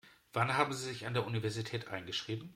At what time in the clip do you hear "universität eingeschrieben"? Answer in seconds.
1.27-2.49